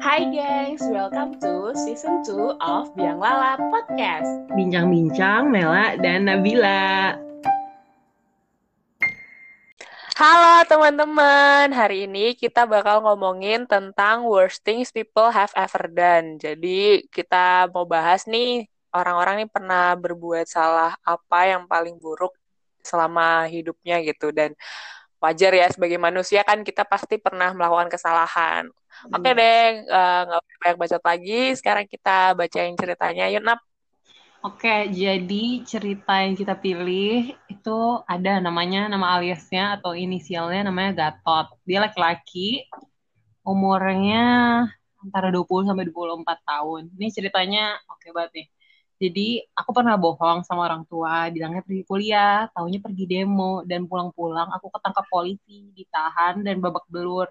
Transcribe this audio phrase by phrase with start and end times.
[0.00, 4.48] Hai gengs, welcome to season 2 of Biang Lala Podcast.
[4.56, 7.20] Bincang-bincang Mela dan Nabila.
[10.16, 16.40] Halo teman-teman, hari ini kita bakal ngomongin tentang worst things people have ever done.
[16.40, 18.64] Jadi kita mau bahas nih,
[18.96, 22.32] orang-orang nih pernah berbuat salah apa yang paling buruk
[22.80, 24.32] selama hidupnya gitu.
[24.32, 24.56] Dan
[25.22, 28.68] wajar ya sebagai manusia kan kita pasti pernah melakukan kesalahan.
[29.12, 31.40] Oke deh, eh, nggak usah banyak bacot lagi.
[31.58, 33.24] Sekarang kita bacain ceritanya.
[33.32, 33.60] Yuk, Nap.
[34.46, 41.50] Oke, jadi cerita yang kita pilih itu ada namanya, nama aliasnya atau inisialnya namanya Gatot.
[41.66, 42.62] Dia laki-laki,
[43.42, 44.24] umurnya
[45.02, 46.82] antara 20 sampai 24 tahun.
[46.94, 48.46] Ini ceritanya oke banget nih.
[49.02, 54.48] Jadi aku pernah bohong sama orang tua, bilangnya pergi kuliah, taunya pergi demo, dan pulang-pulang
[54.56, 57.28] aku ketangkap polisi, ditahan, dan babak belur.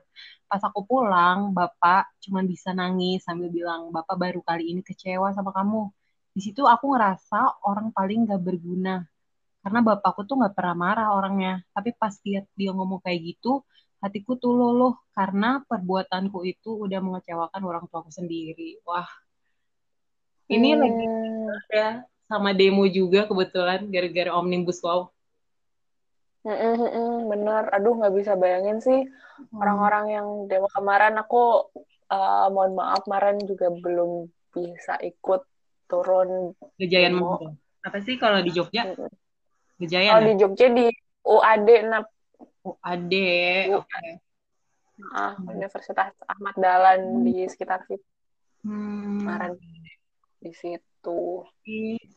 [0.49, 5.49] Pas aku pulang, bapak cuma bisa nangis sambil bilang, bapak baru kali ini kecewa sama
[5.57, 5.89] kamu.
[6.37, 9.01] Di situ aku ngerasa orang paling gak berguna.
[9.63, 11.53] Karena bapakku tuh gak pernah marah orangnya.
[11.75, 13.65] Tapi pas lihat dia ngomong kayak gitu,
[14.03, 18.77] hatiku tuh luluh karena perbuatanku itu udah mengecewakan orang tuaku sendiri.
[18.85, 19.09] Wah,
[20.47, 20.81] ini Hmm.
[20.81, 21.05] lagi
[21.71, 21.89] ya
[22.25, 25.09] sama demo juga kebetulan gara-gara Omnibus Law.
[26.45, 29.01] Mm-mm, bener, aduh nggak bisa bayangin sih
[29.49, 31.73] orang-orang yang demo kemarin aku
[32.13, 35.41] eh, mohon maaf kemarin juga belum bisa ikut
[35.89, 37.41] turun Gejayan demo.
[37.41, 37.57] Monggo.
[37.81, 38.93] Apa sih kalau di Jogja?
[39.81, 40.29] Gejayan Kalau ya?
[40.29, 40.85] di Jogja di
[41.25, 42.05] UAD nap.
[42.61, 42.77] Bu.
[42.77, 43.25] Oke.
[45.11, 48.05] ah, Universitas Ahmad Dahlan di sekitar situ
[48.65, 49.21] Hmm.
[49.21, 49.53] kemarin
[50.45, 51.41] di situ.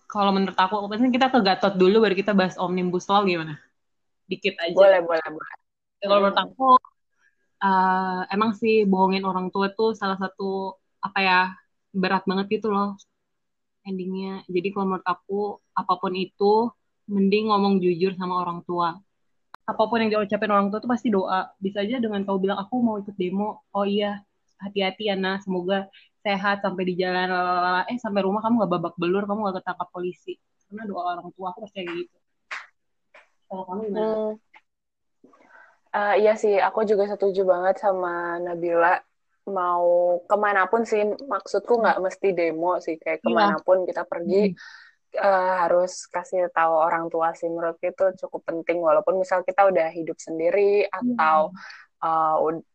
[0.05, 3.57] Kalau menurut aku, kita ke Gatot dulu baru kita bahas Omnibus Law gimana?
[4.29, 4.77] Dikit aja.
[4.77, 5.57] Boleh, boleh, boleh.
[6.05, 6.69] Kalau menurut aku,
[7.65, 11.41] eh, emang sih bohongin orang tua tuh salah satu apa ya
[11.97, 13.01] berat banget gitu loh
[13.89, 14.45] endingnya.
[14.47, 16.69] Jadi kalau menurut aku apa pun itu
[17.09, 19.01] mending ngomong jujur sama orang tua.
[19.65, 21.49] Apa pun yang diucapin orang tua tuh pasti doa.
[21.57, 23.65] Bisa aja dengan kau bilang aku mau ikut demo.
[23.73, 24.21] Oh iya,
[24.61, 25.41] hati-hati ya nah.
[25.41, 25.89] Semoga
[26.29, 27.33] sehat sampai di jalan.
[27.33, 27.89] Lalala.
[27.89, 30.37] Eh sampai rumah kamu gak babak belur, kamu gak ketangkap polisi.
[30.69, 32.17] Karena doa orang tua aku pasti gitu.
[33.49, 34.05] Kalau kamu gimana?
[34.13, 34.35] Hmm.
[35.89, 39.01] Eh, iya sih, aku juga setuju banget sama Nabila.
[39.49, 43.27] Mau ke mana pun sih, maksudku nggak mesti demo sih, kayak Iya.
[43.27, 44.53] ke mana pun kita pergi
[45.17, 47.49] eh, harus kasih tahu orang tua sih.
[47.49, 51.57] Menurut itu cukup penting, walaupun misal kita udah hidup sendiri atau
[52.05, 52.67] eh, ud-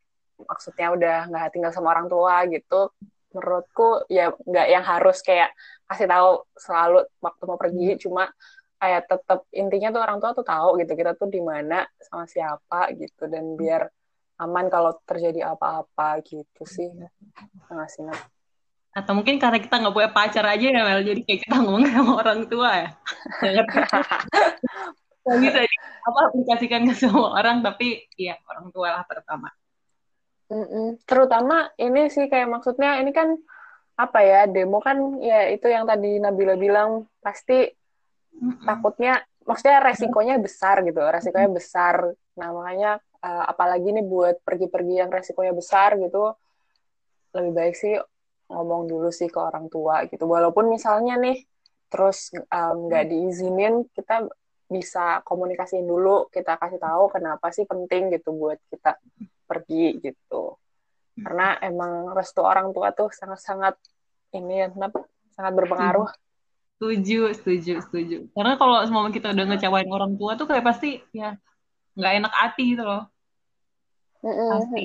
[0.49, 2.89] maksudnya udah nggak tinggal sama orang tua gitu.
[3.33, 5.51] Menurutku ya nggak yang harus kayak
[5.89, 8.29] kasih tahu selalu waktu mau pergi, cuma
[8.77, 12.91] kayak tetap intinya tuh orang tua tuh tahu gitu kita tuh di mana sama siapa
[12.93, 13.87] gitu dan biar
[14.43, 18.21] aman kalau terjadi apa-apa gitu sih nggak sih Nat?
[18.93, 22.11] Atau mungkin karena kita nggak punya pacar aja ya Mel, jadi kayak kita ngomong sama
[22.21, 22.89] orang tua ya.
[25.25, 25.59] Nggak bisa
[26.03, 29.49] apa aplikasikan ke semua orang, tapi ya orang tua lah pertama.
[30.53, 31.01] Mm-mm.
[31.09, 33.33] terutama ini sih kayak maksudnya ini kan
[33.97, 37.69] apa ya demo kan ya itu yang tadi Nabila bilang pasti
[38.65, 41.95] takutnya maksudnya resikonya besar gitu resikonya besar.
[42.37, 46.33] Nah makanya eh, apalagi nih buat pergi-pergi yang resikonya besar gitu
[47.33, 47.97] lebih baik sih
[48.49, 50.25] ngomong dulu sih ke orang tua gitu.
[50.25, 51.41] Walaupun misalnya nih
[51.89, 54.25] terus nggak diizinin kita
[54.65, 58.97] bisa komunikasiin dulu kita kasih tahu kenapa sih penting gitu buat kita
[59.45, 60.57] pergi gitu
[61.21, 63.77] karena emang restu orang tua tuh sangat-sangat
[64.33, 64.67] ini ya
[65.37, 66.09] sangat berpengaruh
[66.83, 68.17] Setuju, setuju, setuju.
[68.35, 71.39] Karena kalau semua kita udah ngecewain orang tua tuh kayak pasti ya
[71.95, 73.07] nggak enak hati gitu loh.
[74.19, 74.83] Pasti.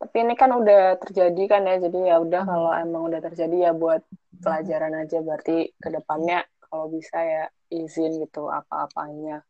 [0.00, 2.50] Tapi ini kan udah terjadi kan ya, jadi ya udah Hmm.
[2.50, 4.02] kalau emang udah terjadi ya buat
[4.42, 5.22] pelajaran aja.
[5.22, 9.44] Berarti ke depannya kalau bisa ya izin gitu apa-apanya.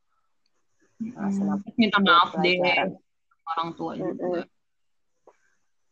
[1.16, 2.60] Nah, Hmm, minta maaf deh.
[3.56, 4.46] Orang tua juga.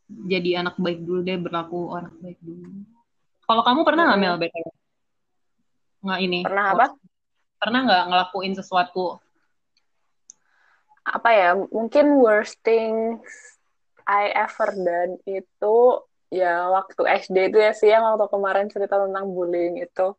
[0.09, 2.65] Jadi anak baik dulu deh, berlaku orang baik dulu.
[3.45, 4.19] Kalau kamu pernah nggak.
[4.21, 4.67] Mel BTW?
[6.05, 6.39] Nggak ini?
[6.45, 6.85] Pernah apa?
[7.59, 9.21] Pernah nggak ngelakuin sesuatu?
[11.05, 11.49] Apa ya?
[11.57, 13.21] Mungkin worst things
[14.09, 15.77] I ever done itu
[16.29, 20.17] ya waktu SD itu ya sih yang waktu kemarin cerita tentang bullying itu.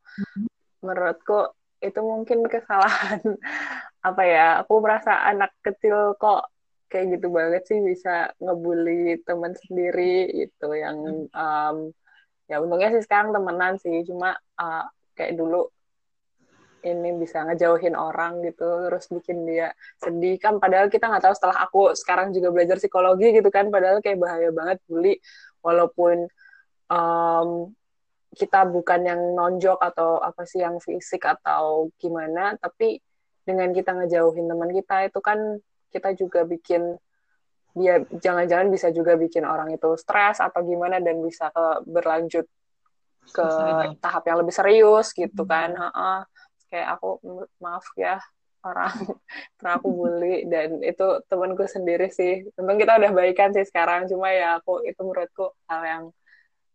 [0.82, 1.50] Menurutku
[1.82, 3.22] itu mungkin kesalahan
[4.08, 4.62] apa ya?
[4.62, 6.46] Aku merasa anak kecil kok
[6.90, 11.76] kayak gitu banget sih bisa ngebully teman sendiri itu yang um,
[12.50, 14.84] ya untungnya sih sekarang temenan sih cuma uh,
[15.14, 15.70] kayak dulu
[16.80, 20.40] ini bisa ngejauhin orang gitu terus bikin dia sedih.
[20.40, 24.16] Kan padahal kita nggak tahu setelah aku sekarang juga belajar psikologi gitu kan padahal kayak
[24.16, 25.20] bahaya banget bully.
[25.60, 26.24] Walaupun
[26.88, 27.76] um,
[28.32, 33.02] kita bukan yang nonjok atau apa sih yang fisik atau gimana tapi
[33.42, 35.58] dengan kita ngejauhin teman kita itu kan
[35.90, 36.96] kita juga bikin
[37.70, 42.46] dia jangan-jangan bisa juga bikin orang itu stres atau gimana dan bisa ke berlanjut
[43.30, 43.46] ke
[44.04, 45.50] tahap yang lebih serius gitu hmm.
[45.50, 45.70] kan.
[45.76, 46.26] Ha
[46.70, 47.18] Kayak aku
[47.58, 48.22] maaf ya
[48.62, 48.94] orang
[49.58, 52.46] pernah aku bully dan itu temanku sendiri sih.
[52.54, 56.04] Tentu kita udah baikan sih sekarang cuma ya aku itu menurutku hal yang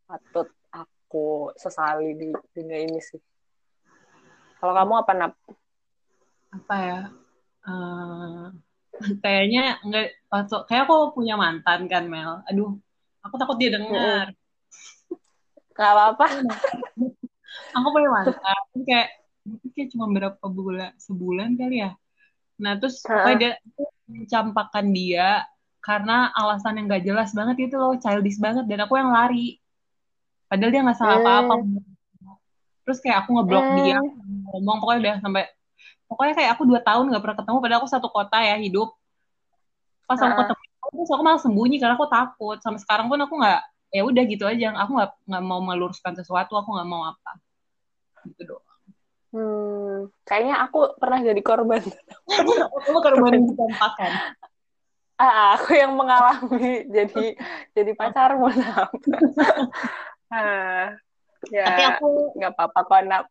[0.03, 3.21] patut aku sesali di dunia ini sih.
[4.59, 5.33] Kalau kamu apa nap?
[6.51, 7.01] Apa ya?
[7.65, 8.53] Uh,
[9.23, 10.15] kayaknya enggak
[10.67, 12.43] kayak aku punya mantan kan Mel.
[12.47, 12.79] Aduh,
[13.23, 14.31] aku takut dia dengar.
[15.75, 16.25] Gak apa-apa.
[17.75, 18.35] aku punya mantan
[18.87, 19.09] kayak
[19.75, 21.91] kayak cuma berapa bulan sebulan kali ya.
[22.61, 23.35] Nah terus uh.
[23.35, 23.59] dia
[24.07, 25.43] mencampakkan dia
[25.83, 29.61] karena alasan yang gak jelas banget itu loh, childish banget dan aku yang lari.
[30.49, 31.55] Padahal dia nggak salah apa-apa.
[31.61, 31.81] Hmm.
[32.85, 33.97] Terus kayak aku ngeblok dia,
[34.53, 35.43] ngomong pokoknya udah sampai
[36.15, 38.95] pokoknya kayak aku dua tahun nggak pernah ketemu padahal aku satu kota ya hidup.
[40.07, 40.63] Pas aku ketemu
[40.95, 42.57] terus aku malah sembunyi karena aku takut.
[42.63, 44.71] Sampai sekarang pun aku nggak ya udah gitu aja.
[44.79, 47.31] Aku nggak nggak mau meluruskan sesuatu aku nggak mau apa.
[48.23, 48.63] Gitu doang.
[49.35, 51.83] Hmm, kayaknya aku pernah jadi korban.
[52.31, 54.39] Aku korban ditampakkan
[55.19, 56.87] ah, aku yang mengalami.
[56.87, 57.35] Jadi
[57.75, 58.91] jadi pacarmu nak
[60.35, 60.95] ah,
[61.51, 63.21] ya tapi aku nggak apa-apa kok nak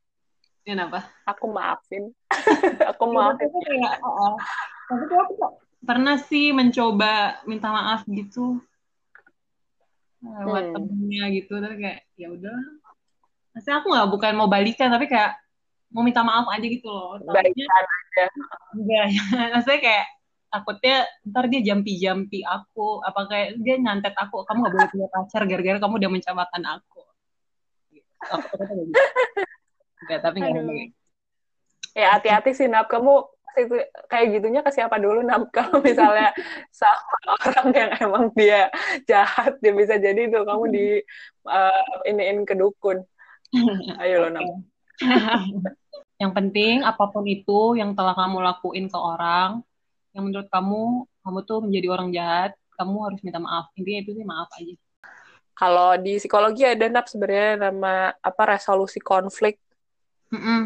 [0.64, 1.04] Kenapa?
[1.28, 2.10] Aku maafin.
[2.90, 3.48] aku maafin.
[3.52, 4.36] Kayak, oh,
[4.88, 5.34] tapi aku
[5.84, 8.64] pernah sih mencoba minta maaf gitu
[10.24, 10.74] lewat hmm.
[10.74, 12.56] temennya gitu tapi kayak ya udah
[13.52, 15.36] maksudnya aku nggak bukan mau balikan tapi kayak
[15.92, 18.24] mau minta maaf aja gitu loh balikan aja
[18.72, 19.22] enggak ya
[19.52, 20.06] maksudnya kayak
[20.48, 20.96] takutnya
[21.28, 25.78] ntar dia jampi-jampi aku apa kayak dia nyantet aku kamu gak boleh punya pacar gara-gara
[25.82, 27.02] kamu udah mencapakan aku
[28.24, 28.96] aku gitu.
[30.04, 30.92] Enggak, tapi enggak
[31.94, 33.22] Ya hati-hati sih Nap, kamu
[34.10, 36.34] kayak gitunya ke siapa dulu Nap kalau misalnya
[36.74, 38.66] sama orang yang emang dia
[39.06, 40.86] jahat dia bisa jadi tuh kamu di
[41.48, 43.00] uh, iniin ke dukun.
[44.02, 44.46] Ayo lo Nap.
[46.22, 49.62] yang penting apa pun itu yang telah kamu lakuin ke orang
[50.14, 53.72] yang menurut kamu kamu tuh menjadi orang jahat, kamu harus minta maaf.
[53.80, 54.74] Intinya itu sih maaf aja.
[55.54, 59.62] Kalau di psikologi ada nap sebenarnya nama apa resolusi konflik
[60.32, 60.60] Mm -mm.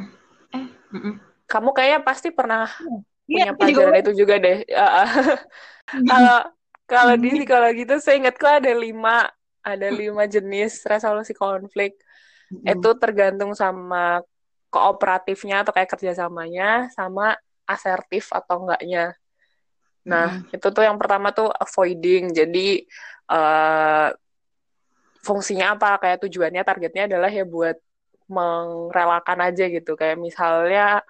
[0.54, 1.14] Eh, mm -mm.
[1.48, 2.68] Kamu kayaknya pasti pernah
[3.26, 4.02] yeah, punya pelajaran juga.
[4.02, 4.58] itu juga deh.
[6.10, 6.38] Kalau
[6.88, 9.28] kalau di psikologi itu saya ingat kok ada lima
[9.64, 11.96] ada lima jenis resolusi konflik.
[12.52, 12.80] Mm.
[12.80, 14.20] Itu tergantung sama
[14.68, 19.16] kooperatifnya atau kayak kerjasamanya sama asertif atau enggaknya.
[20.08, 20.56] Nah, mm -hmm.
[20.56, 22.32] itu tuh yang pertama tuh avoiding.
[22.32, 22.88] Jadi
[23.28, 24.08] uh,
[25.20, 26.00] fungsinya apa?
[26.00, 27.76] Kayak tujuannya, targetnya adalah ya buat
[28.28, 29.96] mengrelakan aja gitu.
[29.96, 31.02] Kayak misalnya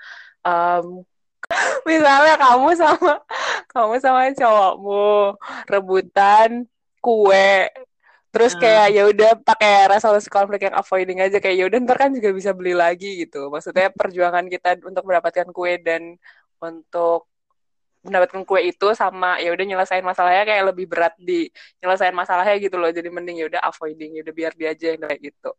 [0.47, 1.03] um,
[1.91, 3.15] misalnya kamu sama
[3.71, 5.37] kamu sama cowokmu
[5.69, 6.65] rebutan
[6.99, 7.69] kue
[8.29, 8.61] terus nah.
[8.61, 12.29] kayak ya udah pakai resolusi konflik yang avoiding aja kayak ya udah ntar kan juga
[12.31, 13.49] bisa beli lagi gitu.
[13.49, 16.15] Maksudnya perjuangan kita untuk mendapatkan kue dan
[16.61, 17.27] untuk
[18.05, 21.49] mendapatkan kue itu sama ya udah nyelesain masalahnya kayak lebih berat di
[21.81, 22.93] nyelesain masalahnya gitu loh.
[22.93, 25.51] Jadi mending ya udah avoiding ya udah biar dia aja yang kayak gitu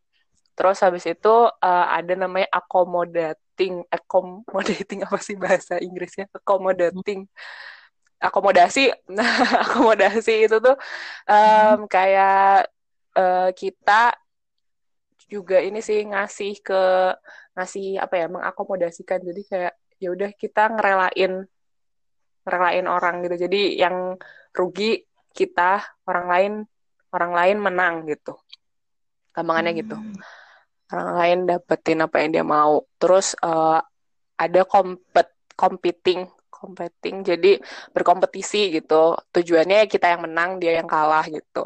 [0.54, 6.28] Terus habis itu uh, ada namanya accommodating, accommodating apa sih bahasa Inggrisnya?
[6.34, 7.26] Accommodating.
[8.20, 10.76] Akomodasi, nah akomodasi itu tuh
[11.24, 12.68] um, kayak
[13.16, 14.12] uh, kita
[15.24, 16.82] juga ini sih ngasih ke
[17.56, 19.24] ngasih apa ya mengakomodasikan.
[19.24, 21.48] Jadi kayak ya udah kita ngerelain
[22.44, 23.48] ngerelain orang gitu.
[23.48, 24.20] Jadi yang
[24.52, 25.00] rugi
[25.32, 26.52] kita orang lain
[27.16, 28.36] orang lain menang gitu.
[29.32, 29.96] Gampangannya gitu.
[29.96, 30.39] Hmm
[30.92, 32.84] orang lain dapetin apa yang dia mau.
[33.00, 33.80] Terus uh,
[34.40, 36.24] ada kompet competing
[36.60, 37.56] competing jadi
[37.96, 39.16] berkompetisi gitu.
[39.32, 41.64] Tujuannya kita yang menang dia yang kalah gitu.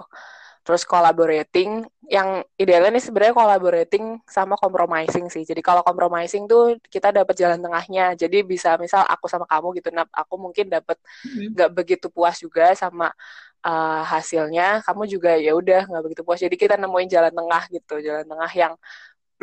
[0.64, 5.44] Terus collaborating yang idealnya nih sebenarnya collaborating sama compromising sih.
[5.44, 8.16] Jadi kalau compromising tuh kita dapat jalan tengahnya.
[8.16, 11.52] Jadi bisa misal aku sama kamu gitu nah aku mungkin dapat mm-hmm.
[11.52, 11.76] nggak hmm.
[11.76, 13.12] begitu puas juga sama
[13.60, 14.80] uh, hasilnya.
[14.88, 16.40] Kamu juga ya udah nggak begitu puas.
[16.40, 18.72] Jadi kita nemuin jalan tengah gitu jalan tengah yang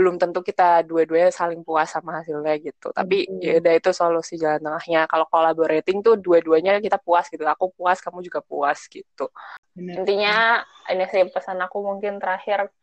[0.01, 2.89] belum tentu kita dua-duanya saling puas sama hasilnya gitu.
[2.89, 3.37] Tapi hmm.
[3.37, 5.05] ya udah itu solusi jalan tengahnya.
[5.05, 7.45] Kalau collaborating tuh dua-duanya kita puas gitu.
[7.45, 9.29] Aku puas, kamu juga puas gitu.
[9.77, 10.01] Bener.
[10.01, 12.73] Intinya ini sih pesan aku mungkin terakhir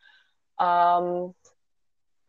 [0.55, 1.35] um,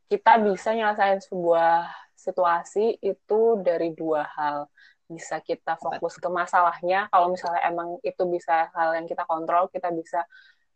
[0.10, 1.86] kita bisa nyelesain sebuah
[2.18, 4.66] situasi itu dari dua hal.
[5.06, 9.90] Bisa kita fokus ke masalahnya, kalau misalnya emang itu bisa hal yang kita kontrol, kita
[9.94, 10.26] bisa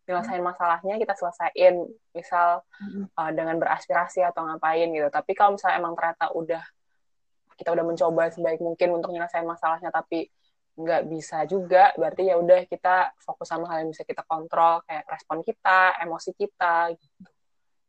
[0.04, 1.88] nyelesain masalahnya, kita selesaiin.
[2.14, 2.62] Misal
[3.18, 5.08] uh, dengan beraspirasi atau ngapain gitu.
[5.08, 6.64] Tapi kalau misalnya emang ternyata udah
[7.54, 10.28] kita udah mencoba sebaik mungkin untuk nyelesain masalahnya, tapi
[10.74, 15.06] nggak bisa juga berarti ya udah kita fokus sama hal yang bisa kita kontrol kayak
[15.06, 17.30] respon kita emosi kita gitu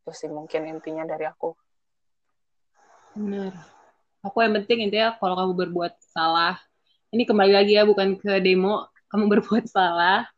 [0.05, 1.57] itu sih mungkin intinya dari aku
[3.17, 3.57] benar
[4.21, 6.61] aku yang penting intinya kalau kamu berbuat salah
[7.09, 10.29] ini kembali lagi ya bukan ke demo kamu berbuat salah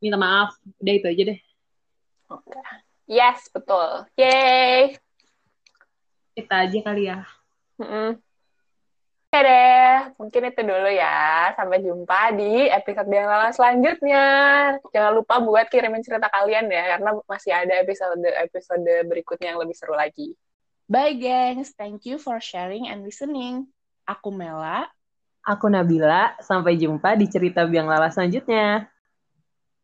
[0.00, 1.38] minta maaf udah itu aja deh
[2.32, 2.60] oke
[3.06, 4.96] yes betul yay
[6.34, 7.22] kita aja kali ya
[7.78, 8.10] mm -mm.
[9.30, 11.54] Oke deh, mungkin itu dulu ya.
[11.54, 14.26] Sampai jumpa di episode yang lama selanjutnya.
[14.90, 19.94] Jangan lupa buat kirimin cerita kalian ya, karena masih ada episode-episode berikutnya yang lebih seru
[19.94, 20.34] lagi.
[20.90, 23.70] Bye gengs, thank you for sharing and listening.
[24.02, 24.90] Aku Mela.
[25.46, 28.90] Aku Nabila, sampai jumpa di cerita biang lala selanjutnya.